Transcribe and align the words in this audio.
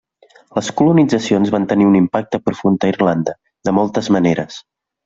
Les 0.59 0.69
colonitzacions 0.79 1.53
van 1.57 1.69
tenir 1.73 1.87
un 1.91 1.99
impacte 2.01 2.43
profund 2.49 2.89
a 2.89 2.93
Irlanda 2.95 3.39
de 3.71 3.79
moltes 3.83 4.15
maneres. 4.19 4.63